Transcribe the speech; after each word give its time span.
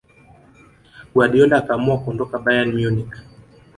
guardiola 1.13 1.55
akaamua 1.57 1.99
kuondoka 1.99 2.39
bayern 2.39 2.71
munich 2.77 3.13